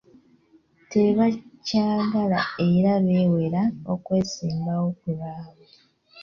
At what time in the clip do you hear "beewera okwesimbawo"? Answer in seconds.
3.05-4.85